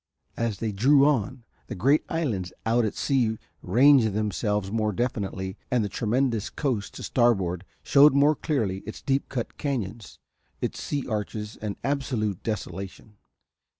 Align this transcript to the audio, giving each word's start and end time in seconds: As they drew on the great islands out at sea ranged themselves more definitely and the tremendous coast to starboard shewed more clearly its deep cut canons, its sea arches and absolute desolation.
As 0.35 0.57
they 0.57 0.71
drew 0.71 1.05
on 1.05 1.43
the 1.67 1.75
great 1.75 2.03
islands 2.09 2.51
out 2.65 2.85
at 2.85 2.95
sea 2.95 3.37
ranged 3.61 4.13
themselves 4.13 4.71
more 4.71 4.91
definitely 4.91 5.57
and 5.69 5.85
the 5.85 5.89
tremendous 5.89 6.49
coast 6.49 6.95
to 6.95 7.03
starboard 7.03 7.63
shewed 7.83 8.15
more 8.15 8.33
clearly 8.35 8.79
its 8.87 8.99
deep 9.03 9.29
cut 9.29 9.59
canons, 9.59 10.17
its 10.59 10.81
sea 10.81 11.05
arches 11.07 11.55
and 11.55 11.75
absolute 11.83 12.41
desolation. 12.41 13.17